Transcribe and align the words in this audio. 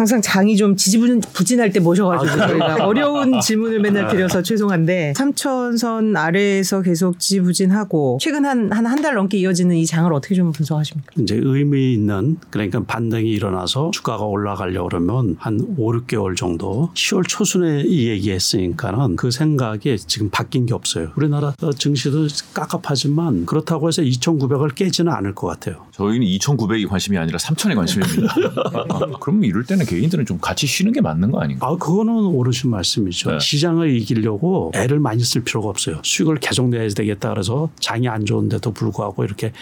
항상 0.00 0.22
장이 0.22 0.56
좀 0.56 0.76
지지부진할 0.76 1.72
때 1.72 1.78
모셔가지고 1.78 2.32
아, 2.42 2.46
저희가 2.48 2.86
어려운 2.86 3.38
질문을 3.38 3.80
맨날 3.80 4.04
네. 4.06 4.12
드려서 4.12 4.42
죄송한데 4.42 5.12
3천선 5.14 6.16
아래에서 6.16 6.80
계속 6.80 7.18
지지부진하고 7.18 8.16
최근 8.18 8.46
한 8.46 8.70
한 8.72 8.86
한 8.86 9.02
달 9.02 9.14
넘게 9.14 9.36
이어지는 9.36 9.76
이 9.76 9.84
장을 9.84 10.10
어떻게 10.14 10.34
좀 10.34 10.52
분석하십니까? 10.52 11.12
이제 11.18 11.38
의미 11.42 11.92
있는 11.92 12.38
그러니까 12.48 12.80
반등이 12.82 13.30
일어나서 13.30 13.90
주가가 13.92 14.24
올라가려 14.24 14.84
그러면 14.84 15.36
한 15.38 15.60
5, 15.76 15.92
6개월 15.92 16.34
정도 16.34 16.90
10월 16.94 17.28
초순에 17.28 17.82
이 17.86 18.08
얘기했으니까는 18.08 19.16
그 19.16 19.30
생각이 19.30 19.98
지금 20.06 20.30
바뀐 20.30 20.64
게 20.64 20.72
없어요. 20.72 21.08
우리나라 21.16 21.52
증시도 21.76 22.26
깝깝하지만 22.54 23.44
그렇다고 23.44 23.88
해서 23.88 24.00
2,900을 24.00 24.74
깨지는 24.74 25.12
않을 25.12 25.34
것 25.34 25.46
같아요. 25.46 25.84
저희는 25.92 26.26
2,900이 26.26 26.88
관심이 26.88 27.18
아니라 27.18 27.36
3,000이 27.36 27.74
관심입니다. 27.76 28.34
그럼 29.20 29.44
이럴 29.44 29.64
때는 29.64 29.84
개인들은 29.90 30.26
좀 30.26 30.38
같이 30.38 30.66
쉬는 30.66 30.92
게 30.92 31.00
맞는 31.00 31.30
거 31.30 31.40
아닌가? 31.40 31.66
아, 31.66 31.76
그거는 31.76 32.14
옳으신 32.14 32.70
말씀이죠. 32.70 33.32
네. 33.32 33.38
시장을 33.40 33.90
이기려고 33.96 34.70
애를 34.74 35.00
많이 35.00 35.22
쓸 35.24 35.42
필요가 35.42 35.68
없어요. 35.68 36.00
수익을 36.04 36.36
계속 36.36 36.68
내야 36.68 36.88
되겠다 36.88 37.30
그래서 37.30 37.70
장이 37.80 38.08
안 38.08 38.24
좋은데도 38.24 38.72
불구하고 38.72 39.24
이렇게 39.24 39.52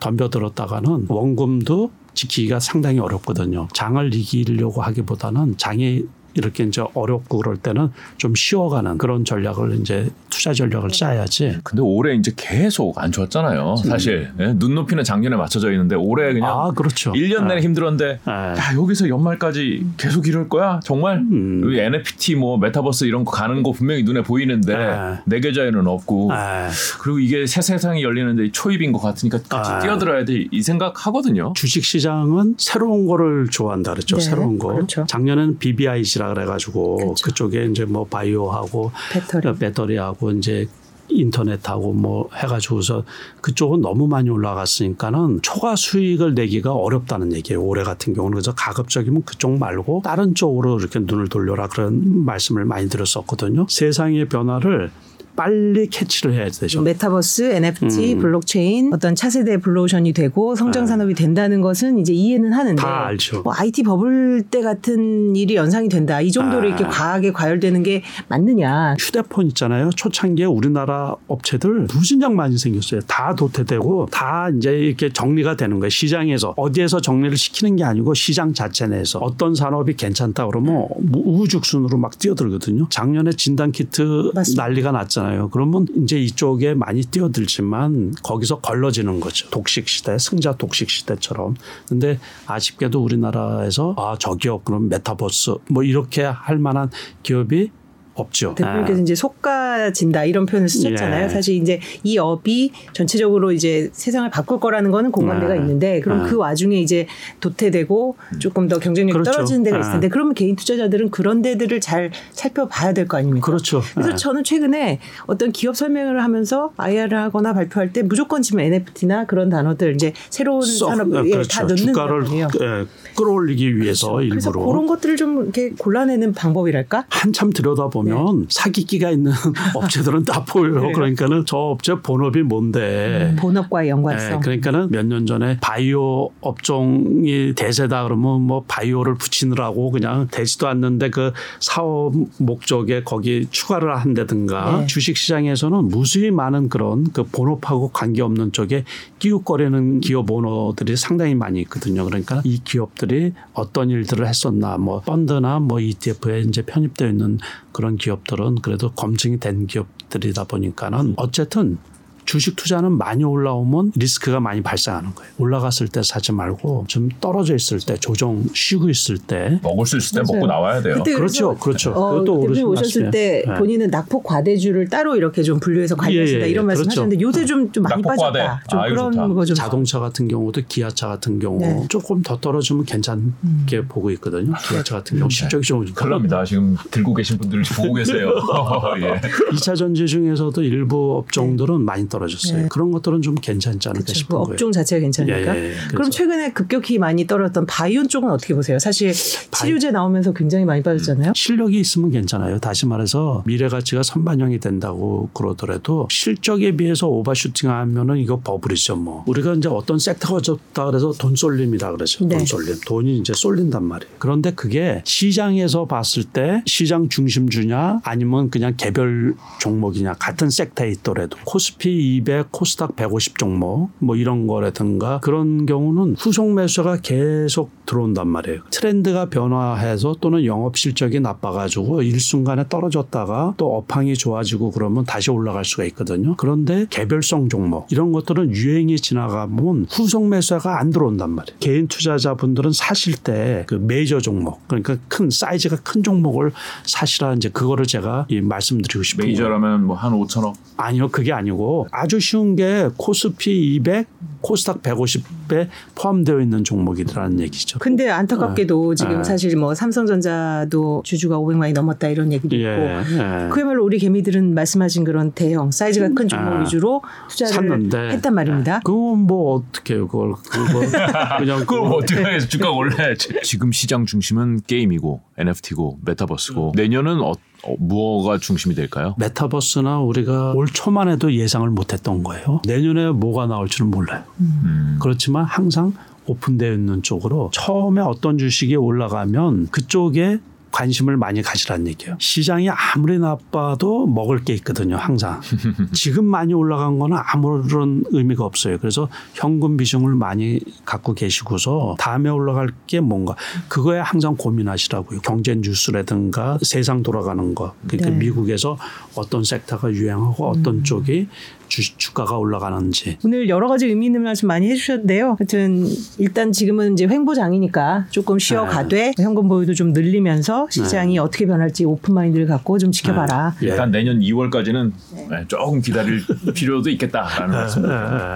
덤벼들었다가는 0.00 1.06
원금도 1.08 1.90
지키기가 2.14 2.60
상당히 2.60 2.98
어렵거든요. 2.98 3.68
장을 3.72 4.14
이기려고 4.14 4.82
하기보다는 4.82 5.56
장이 5.56 6.02
이렇게 6.34 6.64
이제 6.64 6.82
어렵고 6.94 7.38
그럴 7.38 7.56
때는 7.56 7.90
좀 8.16 8.34
쉬어가는 8.34 8.98
그런 8.98 9.24
전략을 9.24 9.78
이제 9.80 10.08
투자 10.30 10.52
전략을 10.52 10.90
짜야지. 10.90 11.58
근데 11.64 11.82
올해 11.82 12.14
이제 12.14 12.32
계속 12.36 12.98
안 13.02 13.10
좋았잖아요. 13.12 13.76
사실 13.76 14.30
음. 14.34 14.36
네? 14.38 14.52
눈높이는 14.56 15.02
작년에 15.04 15.36
맞춰져 15.36 15.70
있는데 15.72 15.96
올해 15.96 16.32
그냥 16.32 16.50
아, 16.50 16.70
그렇죠. 16.72 17.12
1년 17.12 17.42
내내 17.42 17.56
네. 17.56 17.60
힘들었는데 17.62 18.20
네. 18.24 18.32
야 18.32 18.56
여기서 18.74 19.08
연말까지 19.08 19.86
계속 19.96 20.26
이럴 20.28 20.48
거야? 20.48 20.80
정말 20.84 21.18
음. 21.18 21.72
NFT 21.74 22.34
뭐 22.36 22.58
메타버스 22.58 23.04
이런 23.04 23.24
거 23.24 23.30
가는 23.32 23.62
거 23.62 23.72
분명히 23.72 24.02
눈에 24.02 24.22
보이는데 24.22 24.76
네. 24.76 25.18
내 25.24 25.40
계좌에는 25.40 25.86
없고 25.86 26.28
네. 26.32 26.68
그리고 27.00 27.18
이게 27.18 27.46
새 27.46 27.60
세상이 27.60 28.02
열리는데 28.02 28.50
초입인 28.52 28.92
것 28.92 29.00
같으니까 29.00 29.38
같이 29.48 29.72
네. 29.72 29.78
뛰어들어야 29.80 30.24
돼 30.24 30.34
이 30.50 30.62
생각 30.62 31.06
하거든요. 31.06 31.52
주식 31.56 31.84
시장은 31.84 32.56
새로운 32.58 33.06
거를 33.06 33.48
좋아한다 33.50 33.92
그랬죠. 33.94 34.18
새로운 34.20 34.58
거. 34.58 34.74
그렇죠. 34.74 35.04
작년에는 35.08 35.58
BBIC라 35.58 36.23
있라 36.24 36.34
그래가지고 36.34 36.96
그렇죠. 36.96 37.24
그쪽에 37.24 37.66
이제 37.66 37.84
뭐 37.84 38.04
바이오하고 38.04 38.90
배터리. 39.12 39.54
배터리하고 39.58 40.30
이제 40.32 40.66
인터넷하고 41.08 41.92
뭐 41.92 42.30
해가지고서 42.34 43.04
그쪽은 43.42 43.82
너무 43.82 44.08
많이 44.08 44.30
올라갔으니까는 44.30 45.40
초과 45.42 45.76
수익을 45.76 46.34
내기가 46.34 46.72
어렵다는 46.72 47.34
얘기예요. 47.34 47.62
올해 47.62 47.84
같은 47.84 48.14
경우는 48.14 48.36
그래서 48.36 48.54
가급적이면 48.54 49.24
그쪽 49.24 49.58
말고 49.58 50.00
다른 50.02 50.34
쪽으로 50.34 50.78
이렇게 50.78 51.00
눈을 51.00 51.28
돌려라 51.28 51.68
그런 51.68 52.24
말씀을 52.24 52.64
많이 52.64 52.88
들었었거든요. 52.88 53.66
세상의 53.68 54.28
변화를 54.28 54.90
빨리 55.36 55.88
캐치를 55.88 56.34
해야 56.34 56.48
되죠. 56.48 56.82
메타버스, 56.82 57.42
NFT, 57.42 58.14
음. 58.14 58.18
블록체인 58.20 58.92
어떤 58.92 59.14
차세대 59.14 59.58
블루오션이 59.58 60.12
되고 60.12 60.54
성장 60.54 60.84
네. 60.84 60.88
산업이 60.88 61.14
된다는 61.14 61.60
것은 61.60 61.98
이제 61.98 62.12
이해는 62.12 62.52
하는데 62.52 62.80
다 62.80 63.06
알죠. 63.06 63.42
뭐 63.42 63.52
IT 63.56 63.82
버블 63.82 64.44
때 64.50 64.62
같은 64.62 65.34
일이 65.34 65.56
연상이 65.56 65.88
된다. 65.88 66.20
이 66.20 66.30
정도로 66.30 66.62
아. 66.62 66.66
이렇게 66.66 66.84
과하게 66.84 67.32
과열되는 67.32 67.82
게 67.82 68.02
맞느냐. 68.28 68.94
휴대폰 68.98 69.46
있잖아요. 69.48 69.90
초창기에 69.90 70.46
우리나라 70.46 71.14
업체들 71.26 71.86
무진장 71.92 72.36
많이 72.36 72.56
생겼어요. 72.56 73.00
다 73.02 73.34
도태되고 73.34 74.08
다 74.10 74.48
이제 74.56 74.70
이렇게 74.70 75.12
정리가 75.12 75.56
되는 75.56 75.78
거예요. 75.80 75.90
시장에서 75.90 76.54
어디에서 76.56 77.00
정리를 77.00 77.36
시키는 77.36 77.76
게 77.76 77.84
아니고 77.84 78.14
시장 78.14 78.52
자체 78.54 78.86
내에서 78.86 79.18
어떤 79.18 79.54
산업이 79.54 79.94
괜찮다 79.94 80.46
그러면 80.46 80.86
우후죽순으로 81.12 81.98
막 81.98 82.18
뛰어들거든요. 82.18 82.86
작년에 82.90 83.32
진단 83.32 83.72
키트. 83.72 84.32
난리가 84.56 84.92
났잖아요. 84.92 85.23
있잖아요. 85.24 85.48
그러면 85.50 85.86
이제 85.96 86.18
이쪽에 86.18 86.74
많이 86.74 87.02
뛰어들지만 87.02 88.14
거기서 88.22 88.60
걸러지는 88.60 89.20
거죠. 89.20 89.48
독식 89.50 89.88
시대, 89.88 90.18
승자 90.18 90.56
독식 90.56 90.90
시대처럼. 90.90 91.54
근데 91.88 92.18
아쉽게도 92.46 93.02
우리나라에서 93.02 93.94
아, 93.96 94.16
저 94.18 94.34
기업 94.34 94.64
그럼 94.64 94.88
메타버스 94.88 95.54
뭐 95.70 95.82
이렇게 95.82 96.22
할 96.22 96.58
만한 96.58 96.90
기업이 97.22 97.70
없죠. 98.14 98.54
대표님께서 98.54 98.98
아. 98.98 99.02
이제 99.02 99.14
속가 99.14 99.63
진다 99.92 100.24
이런 100.24 100.46
표현을 100.46 100.68
쓰셨잖아요. 100.68 101.24
예. 101.24 101.28
사실 101.28 101.54
이제 101.56 101.80
이 102.02 102.18
업이 102.18 102.72
전체적으로 102.92 103.52
이제 103.52 103.90
세상을 103.92 104.28
바꿀 104.30 104.60
거라는 104.60 104.90
거는 104.90 105.12
공감대가 105.12 105.52
아. 105.52 105.56
있는데 105.56 106.00
그럼 106.00 106.22
아. 106.22 106.24
그 106.24 106.36
와중에 106.36 106.80
이제 106.80 107.06
도태되고 107.40 108.16
조금 108.38 108.68
더 108.68 108.78
경쟁력이 108.78 109.12
그렇죠. 109.12 109.32
떨어지는 109.32 109.62
데가 109.62 109.78
있을 109.78 109.92
텐데 109.92 110.08
그러면 110.08 110.34
개인 110.34 110.56
투자자들은 110.56 111.10
그런 111.10 111.42
데들을 111.42 111.80
잘 111.80 112.10
살펴봐야 112.32 112.92
될 112.92 113.04
거 113.06 113.18
아닙니까? 113.18 113.44
그렇죠. 113.44 113.82
그래서 113.94 114.14
저는 114.16 114.44
최근에 114.44 114.98
어떤 115.26 115.52
기업 115.52 115.76
설명을 115.76 116.22
하면서 116.22 116.72
IR을 116.76 117.18
하거나 117.18 117.52
발표할 117.52 117.92
때 117.92 118.02
무조건 118.02 118.40
지금 118.42 118.60
NFT나 118.60 119.26
그런 119.26 119.50
단어들 119.50 119.94
이제 119.94 120.12
새로운 120.30 120.62
산업에 120.62 121.26
예, 121.26 121.30
그렇죠. 121.30 121.48
다 121.48 121.62
넣는 121.62 121.76
주가를 121.76 122.24
거예요. 122.24 122.48
예, 122.60 122.86
끌어올리기 123.16 123.76
위해서 123.76 124.12
그렇죠. 124.12 124.22
일부러. 124.22 124.52
그래서 124.52 124.52
그런 124.52 124.86
것들을 124.86 125.16
좀 125.16 125.42
이렇게 125.42 125.70
골라내는 125.70 126.32
방법이랄까? 126.32 127.04
한참 127.08 127.52
들여다보면 127.52 128.16
보면 128.16 128.40
네. 128.42 128.46
사기기가 128.50 129.10
있는 129.10 129.32
업체들은 129.74 130.24
다 130.24 130.44
보여요. 130.44 130.80
네. 130.82 130.92
그러니까는 130.92 131.44
저 131.46 131.56
업체 131.56 131.94
본업이 131.94 132.42
뭔데. 132.42 133.30
음, 133.32 133.36
본업과의 133.36 133.90
연관성. 133.90 134.30
네. 134.30 134.38
그러니까는 134.40 134.90
몇 134.90 135.04
년 135.04 135.26
전에 135.26 135.58
바이오 135.60 136.30
업종이 136.40 137.52
대세다 137.54 138.04
그러면 138.04 138.40
뭐 138.42 138.64
바이오를 138.66 139.14
붙이느라고 139.16 139.90
그냥 139.90 140.28
되지도 140.30 140.66
않는데 140.68 141.10
그 141.10 141.32
사업 141.60 142.14
목적에 142.38 143.02
거기 143.02 143.46
추가를 143.50 143.96
한다든가 143.96 144.80
네. 144.80 144.86
주식 144.86 145.16
시장에서는 145.16 145.88
무수히 145.88 146.30
많은 146.30 146.68
그런 146.68 147.04
그 147.12 147.24
본업하고 147.24 147.88
관계없는 147.88 148.52
쪽에 148.52 148.84
끼웃거리는 149.18 150.00
기업 150.00 150.30
오너들이 150.30 150.96
상당히 150.96 151.34
많이 151.34 151.60
있거든요. 151.62 152.04
그러니까 152.04 152.40
이 152.44 152.60
기업들이 152.64 153.32
어떤 153.52 153.90
일들을 153.90 154.26
했었나 154.26 154.78
뭐 154.78 155.00
펀드나 155.00 155.58
뭐 155.58 155.80
ETF에 155.80 156.40
이제 156.40 156.62
편입되어 156.62 157.08
있는 157.08 157.38
그런 157.72 157.96
기업들은 157.96 158.56
그래도 158.62 158.90
검증이 158.92 159.38
된 159.40 159.53
기업들이다 159.66 160.44
보니까는 160.44 161.14
어쨌든 161.16 161.78
주식 162.24 162.56
투자는 162.56 162.92
많이 162.92 163.24
올라오면 163.24 163.92
리스크가 163.96 164.40
많이 164.40 164.62
발생하는 164.62 165.14
거예요. 165.14 165.32
올라갔을 165.38 165.88
때 165.88 166.02
사지 166.02 166.32
말고 166.32 166.84
좀 166.88 167.08
떨어져 167.20 167.54
있을 167.54 167.80
때 167.80 167.96
조정 167.96 168.44
쉬고 168.54 168.88
있을 168.88 169.18
때 169.18 169.60
먹을 169.62 169.86
수 169.86 169.96
있을 169.96 170.18
때 170.18 170.22
맞아요. 170.26 170.40
먹고 170.40 170.46
나와야 170.46 170.82
돼요. 170.82 171.02
그렇죠, 171.02 171.56
그렇죠. 171.56 171.90
어, 171.90 172.12
그것도 172.12 172.38
오르신 172.38 172.64
오셨을 172.64 173.10
때 173.10 173.44
네. 173.46 173.54
본인은 173.54 173.90
낙폭 173.90 174.24
과대주를 174.24 174.88
따로 174.88 175.16
이렇게 175.16 175.42
좀 175.42 175.60
분류해서 175.60 175.96
관리하신다 175.96 176.40
예, 176.40 176.42
예, 176.42 176.46
예. 176.46 176.50
이런 176.50 176.66
말씀하셨는데 176.66 177.16
그렇죠. 177.16 177.38
요새 177.40 177.46
좀, 177.46 177.72
좀 177.72 177.82
많이 177.82 178.02
빠졌다. 178.02 178.62
좀 178.68 178.80
아, 178.80 178.88
그런 178.88 179.34
거좀 179.34 179.54
자동차 179.54 179.98
같은 179.98 180.28
경우도 180.28 180.62
기아차 180.68 181.08
같은 181.08 181.38
경우 181.38 181.58
네. 181.58 181.86
조금 181.88 182.22
더 182.22 182.38
떨어지면 182.38 182.84
괜찮게 182.84 183.32
음. 183.44 183.86
보고 183.88 184.10
있거든요. 184.12 184.54
기아차 184.68 184.96
같은 184.96 185.18
경우 185.18 185.26
음. 185.26 185.30
실적이 185.30 185.64
좀 185.64 185.84
그럽니다. 185.94 186.44
지금 186.44 186.76
들고 186.90 187.14
계신 187.14 187.38
분들 187.38 187.62
보고 187.76 187.94
계세요. 187.94 188.32
예. 189.00 189.20
2차 189.52 189.76
전지 189.76 190.06
중에서도 190.06 190.62
일부 190.62 191.18
업종들은 191.18 191.80
많이 191.80 192.08
떨어졌어요. 192.14 192.62
네. 192.62 192.68
그런 192.68 192.92
것들은 192.92 193.22
좀 193.22 193.34
괜찮지 193.34 193.88
않을까 193.88 194.04
그쵸, 194.04 194.14
싶은 194.14 194.36
그 194.36 194.42
업종 194.42 194.70
자체가 194.70 195.00
괜찮으니까. 195.00 195.56
예, 195.56 195.60
예, 195.60 195.70
예. 195.70 195.74
그럼 195.88 196.10
최근에 196.10 196.52
급격히 196.52 196.98
많이 196.98 197.26
떨어졌던 197.26 197.66
바이온 197.66 198.08
쪽은 198.08 198.30
어떻게 198.30 198.54
보세요? 198.54 198.78
사실 198.78 199.12
치료제 199.12 199.90
나오면서 199.90 200.32
굉장히 200.32 200.64
많이 200.64 200.82
빠졌잖아요. 200.82 201.30
음, 201.30 201.34
실력이 201.34 201.78
있으면 201.80 202.10
괜찮아요. 202.10 202.58
다시 202.58 202.86
말해서 202.86 203.42
미래 203.46 203.68
가치가 203.68 204.02
선반영이 204.02 204.60
된다고 204.60 205.28
그러더라도 205.32 206.06
실적에 206.10 206.76
비해서 206.76 207.08
오버슈팅하면은 207.08 208.18
이거 208.18 208.40
버블이죠 208.40 208.96
뭐. 208.96 209.24
우리가 209.26 209.54
이제 209.54 209.68
어떤 209.68 209.98
섹터가 209.98 210.40
좋다 210.40 210.86
그래서 210.86 211.12
돈 211.12 211.34
쏠림이다 211.34 211.92
그러죠. 211.92 212.24
네. 212.26 212.36
돈 212.36 212.46
쏠림. 212.46 212.76
돈이 212.86 213.18
이제 213.18 213.32
쏠린단 213.34 213.82
말이에요. 213.82 214.12
그런데 214.18 214.52
그게 214.52 215.02
시장에서 215.04 215.86
봤을 215.86 216.24
때 216.24 216.62
시장 216.66 217.08
중심주냐 217.08 218.00
아니면 218.04 218.50
그냥 218.50 218.74
개별 218.76 219.34
종목이냐 219.60 220.14
같은 220.14 220.50
섹터에 220.50 220.90
있더라도 220.90 221.36
코스피 221.44 222.03
200 222.04 222.52
코스닥 222.52 222.96
150 222.96 223.38
종목 223.38 223.90
뭐 223.98 224.16
이런 224.16 224.46
거라든가 224.46 225.20
그런 225.20 225.66
경우는 225.66 226.16
후속 226.18 226.52
매수가 226.52 226.98
계속 227.02 227.70
들어온단 227.86 228.28
말이에요. 228.28 228.60
트렌드가 228.70 229.26
변화해서 229.30 230.16
또는 230.20 230.44
영업 230.44 230.76
실적이 230.76 231.20
나빠가지고 231.20 232.02
일순간에 232.02 232.64
떨어졌다가 232.68 233.54
또 233.56 233.76
업황이 233.76 234.14
좋아지고 234.14 234.70
그러면 234.70 235.04
다시 235.04 235.30
올라갈 235.30 235.64
수가 235.64 235.84
있거든요. 235.84 236.34
그런데 236.36 236.86
개별성 236.90 237.48
종목 237.48 237.90
이런 237.90 238.12
것들은 238.12 238.50
유행이 238.52 238.96
지나가면 238.96 239.86
후속 239.90 240.26
매수가 240.28 240.78
안 240.78 240.90
들어온단 240.90 241.30
말이에요. 241.30 241.56
개인 241.60 241.88
투자자분들은 241.88 242.72
사실 242.72 243.14
때 243.16 243.64
그 243.66 243.74
메이저 243.74 244.20
종목 244.20 244.66
그러니까 244.68 244.96
큰 245.08 245.30
사이즈가 245.30 245.76
큰 245.82 246.02
종목을 246.02 246.52
사시라 246.84 247.34
이제 247.34 247.48
그거를 247.48 247.86
제가 247.86 248.26
말씀드리고 248.42 249.02
싶은 249.02 249.26
메이저라면 249.26 249.84
뭐 249.86 249.94
한 249.96 250.12
5천억 250.12 250.54
아니요 250.76 251.08
그게 251.08 251.32
아니고 251.32 251.86
아주 251.94 252.18
쉬운 252.18 252.56
게 252.56 252.88
코스피 252.96 253.74
200, 253.76 254.06
코스닥 254.40 254.82
150에 254.82 255.68
포함되어 255.94 256.40
있는 256.40 256.64
종목이라는 256.64 257.40
얘기죠. 257.40 257.78
근데 257.78 258.10
안타깝게도 258.10 258.90
네. 258.90 258.94
지금 258.96 259.18
네. 259.18 259.24
사실 259.24 259.56
뭐 259.56 259.74
삼성전자도 259.74 261.02
주주가 261.04 261.38
500만이 261.38 261.72
넘었다 261.72 262.08
이런 262.08 262.32
얘기도 262.32 262.56
있고 262.56 262.66
예, 262.68 262.98
예. 262.98 263.48
그야말로 263.48 263.84
우리 263.84 263.98
개미들은 263.98 264.54
말씀하신 264.54 265.04
그런 265.04 265.32
대형 265.32 265.70
사이즈가 265.70 266.08
큰 266.14 266.28
종목 266.28 266.52
아, 266.52 266.60
위주로 266.60 267.00
투자를 267.28 267.54
샀는데, 267.54 268.10
했단 268.10 268.34
말입니다. 268.34 268.80
그건 268.84 269.20
뭐 269.20 269.54
어떻게 269.54 269.94
해요 269.94 270.08
그걸 270.08 270.34
그걸 270.34 270.88
그냥 271.38 271.60
그걸 271.60 271.80
뭐 271.80 271.96
어떻게 271.96 272.22
해 272.22 272.38
주가 272.38 272.70
원래 272.70 273.14
지금 273.42 273.72
시장 273.72 274.04
중심은 274.04 274.62
게임이고 274.66 275.22
NFT고 275.38 276.00
메타버스고 276.04 276.70
음. 276.70 276.72
내년은 276.74 277.20
어, 277.20 277.34
어, 277.34 277.34
무엇가 277.78 278.38
중심이 278.38 278.74
될까요? 278.74 279.14
메타버스나 279.18 280.00
우리가 280.00 280.52
올 280.52 280.66
초만 280.66 281.08
해도 281.08 281.32
예상을 281.32 281.68
못했던 281.70 282.22
거예요. 282.22 282.60
내년에 282.66 283.10
뭐가 283.10 283.46
나올 283.46 283.68
줄은 283.68 283.90
몰라요. 283.90 284.22
음. 284.40 284.98
그렇지만 285.00 285.44
항상 285.44 285.92
오픈되어 286.26 286.72
있는 286.72 287.02
쪽으로 287.02 287.50
처음에 287.52 288.00
어떤 288.00 288.38
주식이 288.38 288.76
올라가면 288.76 289.68
그쪽에 289.70 290.38
관심을 290.74 291.16
많이 291.16 291.40
가지라는 291.40 291.86
얘기예요. 291.86 292.16
시장이 292.18 292.68
아무리 292.68 293.20
나빠도 293.20 294.08
먹을 294.08 294.42
게 294.42 294.54
있거든요. 294.54 294.96
항상. 294.96 295.40
지금 295.94 296.24
많이 296.24 296.52
올라간 296.52 296.98
거는 296.98 297.16
아무런 297.16 298.02
의미가 298.10 298.44
없어요. 298.44 298.78
그래서 298.78 299.08
현금 299.34 299.76
비중을 299.76 300.16
많이 300.16 300.58
갖고 300.84 301.14
계시고서 301.14 301.94
다음에 302.00 302.28
올라갈 302.28 302.70
게 302.88 302.98
뭔가 302.98 303.36
그거에 303.68 304.00
항상 304.00 304.34
고민하시라고요. 304.36 305.20
경제 305.20 305.54
뉴스라든가 305.54 306.58
세상 306.62 307.04
돌아가는 307.04 307.54
거. 307.54 307.74
그러니까 307.86 308.10
네. 308.10 308.16
미국에서 308.16 308.76
어떤 309.14 309.44
섹터가 309.44 309.92
유행하고 309.92 310.48
어떤 310.48 310.78
음. 310.78 310.82
쪽이 310.82 311.28
주, 311.68 311.96
주가가 311.96 312.36
올라가는지. 312.38 313.18
오늘 313.24 313.48
여러 313.48 313.68
가지 313.68 313.86
의미 313.86 314.06
있는 314.06 314.22
말씀 314.22 314.48
많이 314.48 314.68
해주셨는데요. 314.70 315.36
하여튼 315.38 315.86
일단 316.18 316.52
지금은 316.52 316.92
이제 316.92 317.06
횡보장이니까 317.06 318.06
조금 318.10 318.38
쉬어가되 318.38 319.12
네. 319.16 319.22
현금 319.22 319.48
보유도 319.48 319.74
좀 319.74 319.92
늘리면서 319.92 320.63
시장이 320.70 321.14
네. 321.14 321.18
어떻게 321.18 321.46
변할지 321.46 321.84
오픈 321.84 322.14
마인드를 322.14 322.46
갖고 322.46 322.78
좀 322.78 322.92
지켜봐라. 322.92 323.54
네. 323.60 323.68
일단 323.68 323.90
내년 323.90 324.20
2월까지는 324.20 324.92
네. 325.30 325.44
조금 325.48 325.80
기다릴 325.80 326.22
필요도 326.54 326.90
있겠다라는 326.90 327.54
말씀. 327.54 327.84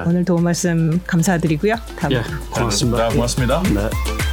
오늘 0.06 0.25
도움 0.25 0.44
말씀 0.44 1.00
감사드리고요. 1.06 1.75
다음 1.98 2.12
예, 2.12 2.22
고맙습니다. 2.52 3.08
고맙습니다. 3.08 3.62
네. 3.62 4.27